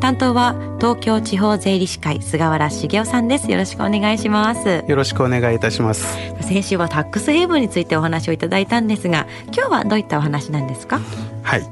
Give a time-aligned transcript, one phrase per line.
[0.00, 3.50] 担当は東京地方税理士会菅原茂雄さんです。
[3.50, 4.84] よろしくお願いします。
[4.86, 6.16] よろしくお願いいたします。
[6.40, 11.00] 先週はタックスヘイブンについてお話をいただいたんですが今日はどういったお話なんですか？
[11.42, 11.68] はい、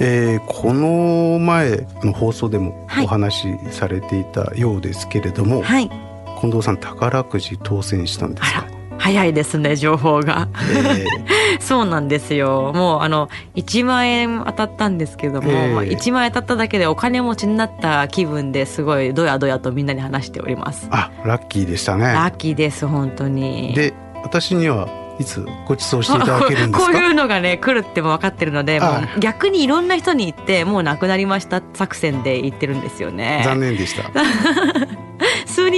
[0.00, 5.88] えー、この前の放送でもお話しされていたようですけれども、はい、
[6.40, 8.66] 近藤さん宝くじ当選したんですか？
[9.00, 11.06] 早いですね情報が、えー、
[11.60, 12.72] そうなんですよ。
[12.74, 20.86] もうあの1万円当たったんですけども、えー、まあ、1万円当たっただけでお金持ちになった気分ですごいどやどやとみんなに話しております。
[20.90, 22.04] あラッキーでしたね。
[22.04, 23.72] ラッキーです本当に。
[23.74, 24.86] で私には
[25.18, 26.92] いつご馳走していただけるんですか？
[26.92, 28.80] こういうのがね来るっても分かってるので
[29.18, 33.42] 逆にいろんな人に言ってもうなくなりました作戦で言ってるんですよね。
[33.44, 34.04] 残念でした。
[34.10, 34.88] 数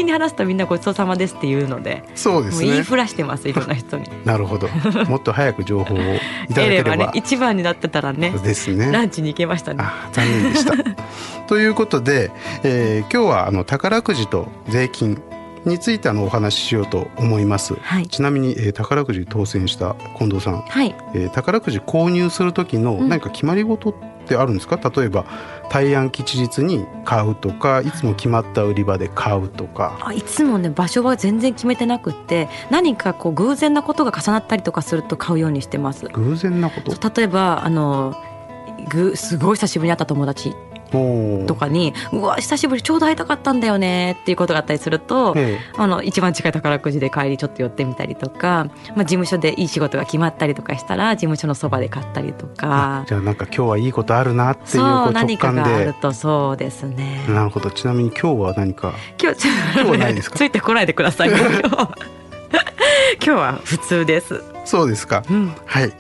[0.03, 2.67] 人に話すとみんなごちそうさまですって言うのでそうですね。
[2.69, 4.09] 言いふらしてますいろんな人に。
[4.25, 4.69] なるほど。
[5.09, 6.97] もっと早く情報をいただければ。
[6.97, 8.91] ね一番になってたらねですね。
[8.93, 9.85] ランチに行けましたね。
[10.13, 10.73] 残念でした。
[11.47, 12.31] ということで、
[12.63, 15.21] えー、今日はあの宝くじと税金
[15.65, 23.95] についてあのお話ししようと思います、はい、ちなみに、えー、宝くじ当選した近藤さん、はい、えー、宝くじ購入する時の何か決まり事っ
[24.27, 25.25] てあるんですか、うん、例えば
[25.71, 29.99] 大安吉日に買うとかいつも決まった売り場で買うとか。
[30.03, 36.07] あいつもね場所は全然決めてなくって何かこう偶然なことが重なったりとかすると買うようにしてます。
[36.09, 37.21] 偶然なこと？
[37.21, 38.15] 例えばあの
[38.91, 40.55] ぐすごい久しぶりに会った友達
[41.47, 45.35] とかに「うわ久しぶりちょうど会いたかったんだよね」っていうことがあったりすると、
[45.77, 53.05] あの一番近い宝くじで帰りちょっと寄ってみたりとか、まあ、事務所でいい仕事が決まったりとかしたら事務所のそばで買ったりとか。
[53.07, 57.25] じゃあなんか今日はいいことあるなっていう直感で何かがあるとそうですね。
[57.29, 57.71] なるほど。
[57.71, 58.93] ちなみに今日は何か？
[59.21, 60.37] 今日今日はないですか？
[60.37, 61.31] ついてこないでください
[63.25, 64.43] 今日は普通です。
[64.65, 65.93] そうですか、うん、はい、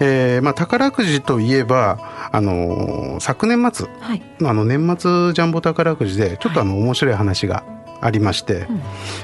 [0.00, 1.98] えー、まあ宝くじといえば
[2.32, 7.64] あの昨年末、はい、あの年末ジャンボ宝くじでちょっとあの面白い話が
[8.00, 8.68] ありまして、はい、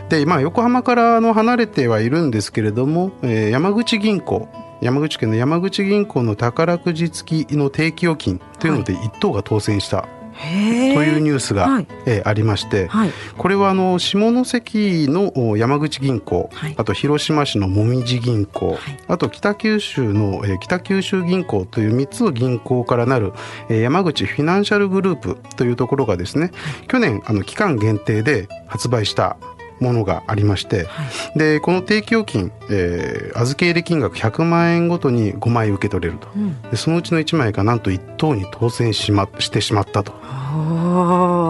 [0.09, 4.49] でまあ横浜からの離れてはいるんですけれども、えー、山口銀行
[4.81, 18.78] 山口県の山口銀行の宝くじ付きの定期預金というので一等が当選したというニュースが、はい、えー、ありまして、はい、これはあの下関の山口銀行、はい、あと広島市のもみじ銀行、
[19.09, 23.33] あと北九州の、えー、北九州銀行という3つの銀行からなる、
[23.69, 26.50] えー、山口フィナンシャルグループというところがですね、
[26.89, 29.37] 去年あの期間限定で発売した
[29.81, 31.03] ものがありまして、は
[31.35, 40.12] い、でこの定期預金、えー、預け入れ金額100万円ごとに5枚受け取れると、うん、でそのうちの1枚がなんと1等に当選し,、ま、してしまったと。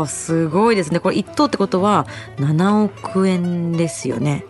[0.02, 1.00] おすごいですね。
[1.00, 2.06] これ1等ってことは
[2.38, 4.46] 7億円ですよね。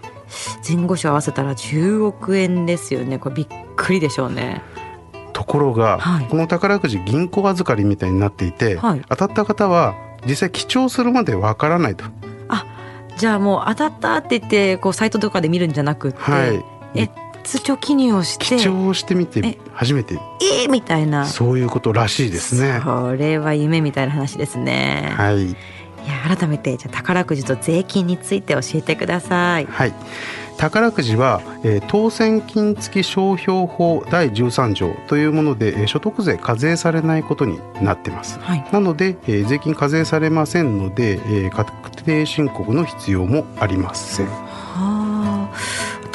[0.67, 3.19] 前後賞合わせたら10億円ですよね。
[3.19, 3.47] これびっ
[3.77, 4.63] くりでしょうね。
[5.33, 9.95] ところが、はい、この宝くじ銀行預かりみたいになっていて、はい、当たった方は
[10.27, 12.05] 実際記帳するまでわからないと。
[13.17, 16.65] じゃあもう当たったって言ってこうサイトとかで見るんじゃなくて、はい、
[16.95, 17.09] え
[17.45, 20.15] 通帳記入をして記帳してみて初めて。
[20.15, 21.27] えー、みたいな。
[21.27, 22.81] そういうことらしいですね。
[22.83, 25.13] それは夢みたいな話ですね。
[25.17, 25.51] はい。
[25.51, 25.57] い
[26.07, 29.67] や改めてじゃ宝くじと税金について教えてください。
[29.67, 29.95] はい
[30.59, 41.73] 宝くじは、えー、当選金付商標法第13条というもので、えー、所得税課税されないことになってます、はい、なので、えー、税金課税されませんので、えー、確
[42.05, 44.44] 定申告の必要もありません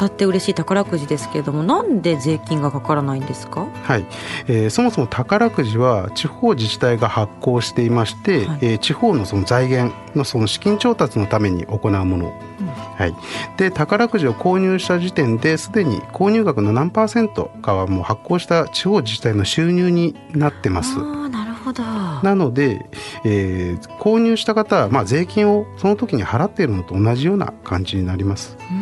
[0.00, 3.66] たって嬉しい宝くじですけれどもなんで税金がかからないんですか？
[3.84, 4.06] はい、
[4.48, 13.14] えー、そもそも宝くじは地方自治体が発行していまして、はい、えー、地方のその財源のその資金調達のために行うもの、うん、はい、
[13.58, 20.96] で宝くじを購入した時点ですでに購入額の何パーセントかはもう発行した地方自治体の収入になってます。
[20.98, 21.82] なるほど。
[21.82, 22.86] なので、
[23.24, 28.56] えー、購入した方は、まあ、税金をその時に払っているのと同じような感じになります。
[28.72, 28.79] うん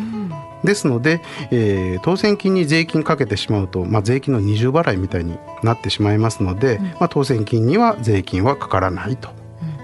[0.63, 1.21] ですので、
[1.51, 9.29] えー、当選金に税金かけてしまうと、まあ、税金の二重払いみたいになってしまいますので、うん、まあ、当選金には税金はかからないと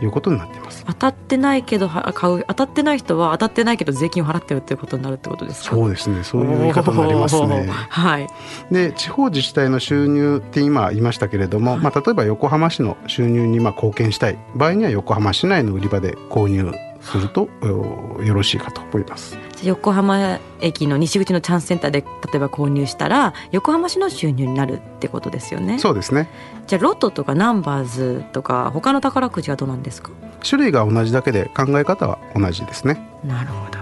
[0.02, 0.84] いうことになっています。
[0.86, 5.76] 当たってないけど買う当たってない人は当たってないけど税金を払ってるということになるってことですか？
[5.76, 6.24] そうですね。
[6.24, 7.68] そういう言い方になりますね。
[7.68, 8.28] はい、
[8.70, 14.38] で地方自治体の収入って今言いましたけれども、はい、まあ、例えば横浜市の収入にまあ貢献したい。
[14.54, 16.72] 場合には横浜市内の売り場で購入
[17.06, 19.38] するとよろしいかと思います。
[19.64, 25.80] 横浜駅の西口のチャンスセンターで例えば購入したら横浜市の収入になるってことですよね。
[25.80, 26.30] そうですね。
[26.68, 30.12] じゃあロトとかナンバーズとか他の宝くじはどうなんですか？
[30.48, 33.02] 種類が同じだけで考え方は同じですね。
[33.24, 33.72] なるほど。
[33.72, 33.82] じゃ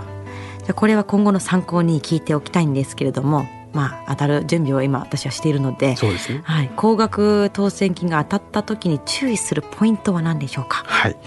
[0.70, 10.84] あこれは今後の参考に聞いておきたいんですけれどもまあ、当たる準備を今私はしているのでそうですね、はい、高額当選金が当たった時に注意するポイントは何でしょうか？
[10.86, 11.18] はい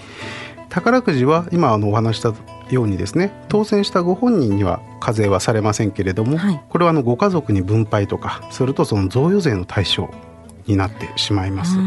[0.69, 2.33] 宝くじは今あのお話した
[2.69, 10.09] ようにですね当選したご本人には課税はされませんけれども、はい、これはあのご家族に分配とかするとその贈与税の対象
[10.65, 11.77] になってしまいます。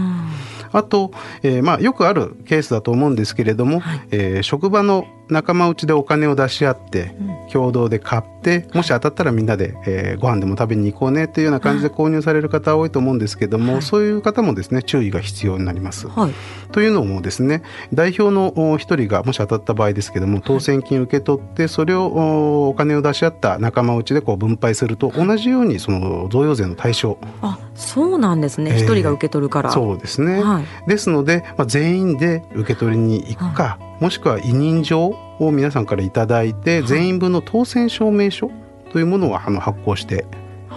[0.73, 1.11] あと、
[1.43, 7.15] えー、まあよくあるケースだと思うんですけれども、はい、えー、職場の仲間内でお金を出し合って、
[7.53, 16.09] 共同で買ってもし当たったらみんなで、えー、ご飯でも食べに行こうねというような感じで購入される方多いと思うんですけども、はい、そういう方もですね注意が必要になります。
[16.09, 16.33] はい、
[16.73, 17.63] というのもですね
[17.93, 27.19] 代表の一人がもし当たった場合ですけども当選金受け取ってそれをお金を出し合った仲間内でこう分配すると同じようにその贈与税の対象。
[27.43, 28.77] あそうなんですね。
[28.77, 29.71] 一、えー、人が受け取るから。
[29.71, 38.51] そうですね、はい、ですので、まあ、全員で受け取りに行くか、もしくは委任状を皆さんから頂いて、全員分の当選証明書
[38.93, 40.27] というものをあの発行して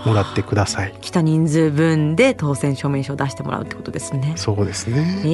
[0.06, 0.94] もらってください。
[1.02, 4.34] 来た人数分で当選証明書を出してもらうってことですね。
[4.36, 5.22] そうですね。
[5.24, 5.28] え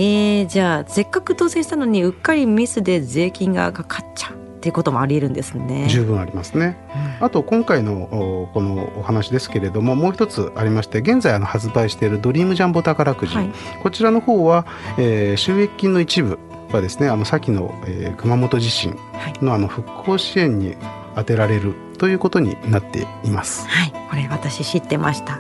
[0.44, 5.88] ー、じゃあせっかく当選したのにうっかりミスで税金がかかっちゃうっていうこともありえるんですね。
[5.88, 6.78] 十分ありますね。
[7.20, 13.52] うん、あと今回のこのお話ですけれどももう一つありまして現在あの発売しているドリームジャンボ宝くじ、はい、
[13.82, 14.66] こちらの方は、
[14.98, 16.38] えー、収益金の一部
[16.74, 18.98] はですねあの先の、えー、熊本地震
[19.42, 20.76] のあの復興支援に
[21.16, 23.66] 充てられるということになっています。
[23.68, 25.40] はい、これ私知ってました。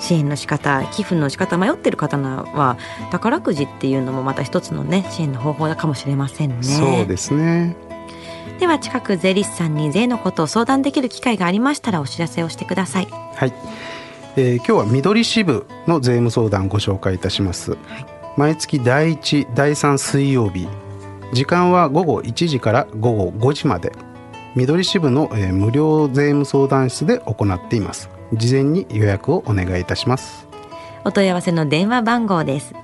[0.00, 2.76] 支援の仕方寄付の仕方迷ってる方は
[3.10, 6.62] 宝くじっていうのもまた一つのね支援の方法かもしれませんね。
[6.62, 7.76] そうですね。
[8.58, 13.08] では近く税理士さんに税のことを相談できる機会がありましたらお知らせをしてください。
[13.34, 13.52] はい。
[14.36, 17.72] えー、今日は緑支部の税務相談をご紹介いたします。
[17.72, 20.68] はい毎月第1第3水曜日
[21.32, 23.92] 時間は午後1時から午後5時まで
[24.54, 30.46] 緑支部の、えー、無料税務相談室で行っています事前に予約をお願いいたします
[31.04, 32.74] お問い合わせの電話番号です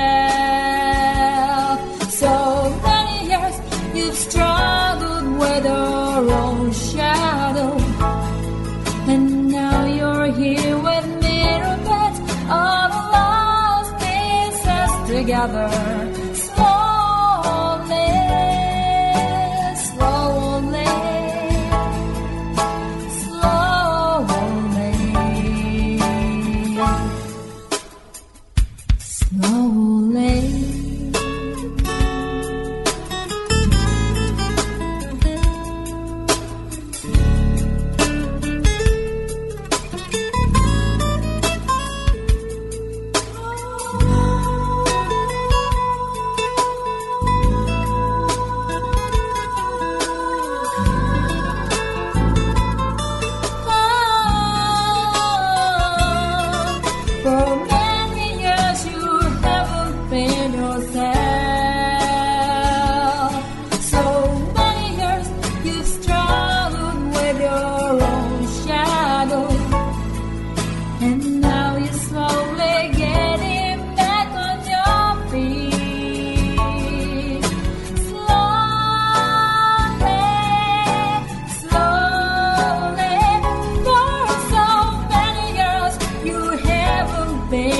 [15.47, 16.10] another.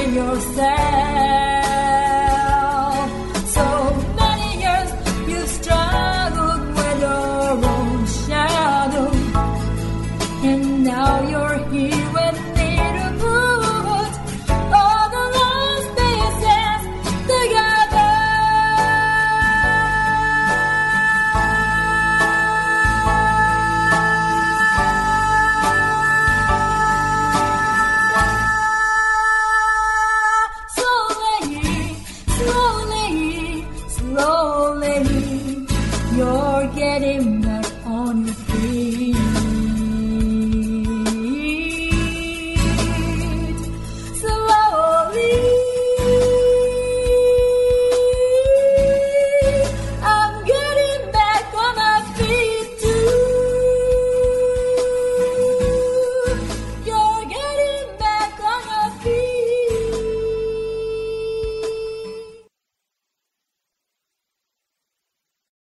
[0.10, 1.41] yourself.